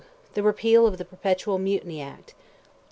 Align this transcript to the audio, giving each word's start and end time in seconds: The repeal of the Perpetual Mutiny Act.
The 0.33 0.41
repeal 0.41 0.87
of 0.87 0.97
the 0.97 1.05
Perpetual 1.05 1.59
Mutiny 1.59 2.01
Act. 2.01 2.33